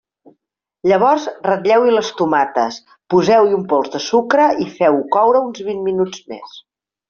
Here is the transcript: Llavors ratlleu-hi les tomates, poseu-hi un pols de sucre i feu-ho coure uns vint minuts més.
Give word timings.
Llavors 0.91 1.27
ratlleu-hi 1.47 1.91
les 1.97 2.09
tomates, 2.23 2.79
poseu-hi 3.15 3.55
un 3.61 3.69
pols 3.75 3.95
de 3.97 4.03
sucre 4.09 4.51
i 4.67 4.69
feu-ho 4.81 5.07
coure 5.19 5.47
uns 5.51 5.65
vint 5.71 5.89
minuts 5.93 6.29
més. 6.35 6.61